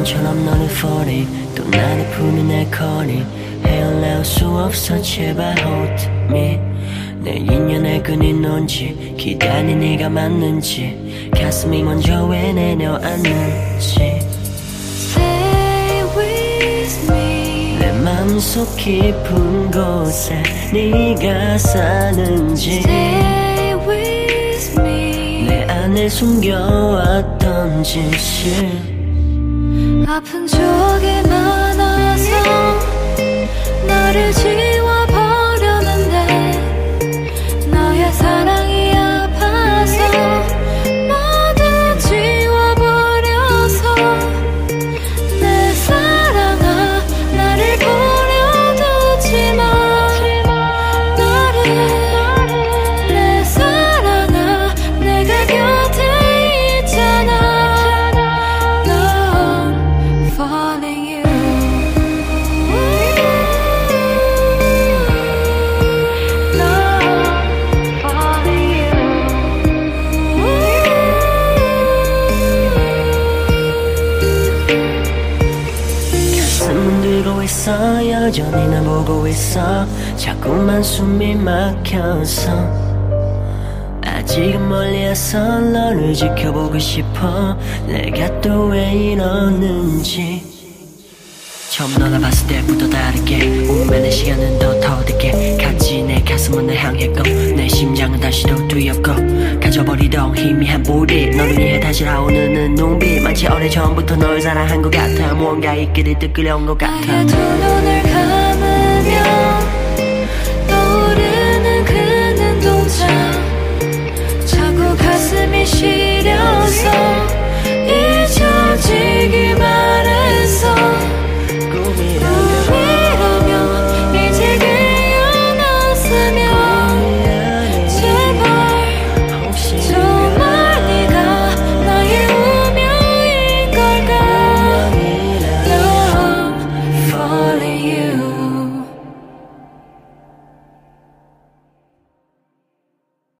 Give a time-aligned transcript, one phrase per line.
[0.00, 3.26] 바람처럼 너는 funny 또 나를 품은 알코니
[3.64, 6.58] 헤어나올 수 없어 제발 hold me.
[7.22, 11.30] 내 인연의 끈이 논지 기다린 네가 맞는지.
[11.34, 14.20] 가슴이 먼저 왜 내려앉는지.
[14.96, 17.78] Stay with me.
[17.78, 22.78] 내 맘속 깊은 곳에 네가 사는지.
[22.78, 25.46] Stay with me.
[25.46, 28.99] 내 안에 숨겨왔던 진실.
[30.12, 32.30] 아픈 적이 많아서
[33.86, 34.79] 너를 지워
[76.90, 78.10] 가슴은 들고 있어.
[78.10, 79.86] 여전히 날 보고 있어.
[80.16, 82.50] 자꾸만 숨이 막혀서.
[84.04, 87.56] 아직은 멀리에서 너를 지켜보고 싶어.
[87.86, 90.42] 내가 또 왜 이러는지.
[91.70, 93.68] 처음 너나 봤을 때부터 다르게.
[93.68, 95.58] 운명의 시간은 더 더디게.
[95.62, 99.12] 같이 내 가슴은 날 향했고 내 심장은 다시도 뛰었고
[99.80, 105.34] 가져버리던 희미한 불이 너를 위해 다시 나오는 눈빛 마치 오래전부터 널 사랑한 것 같아.
[105.34, 107.24] 무언가 있기를 또 끌려온 것 같아.
[107.26, 109.59] 두 눈을 감으면